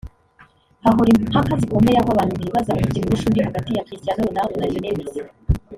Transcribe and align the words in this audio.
hahora 0.83 1.09
impaka 1.13 1.53
zikomeye 1.61 1.97
aho 1.99 2.09
abantu 2.15 2.33
bibaza 2.41 2.73
umukinnyi 2.75 3.07
urusha 3.09 3.27
undi 3.29 3.45
hagati 3.47 3.69
ya 3.71 3.85
Cristiano 3.87 4.21
Ronaldo 4.27 4.55
na 4.57 4.69
Lionel 4.71 4.97
Messi 4.99 5.21